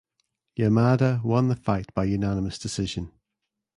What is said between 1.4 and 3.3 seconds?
the fight by unanimous decision.